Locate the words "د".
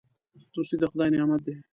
0.79-0.83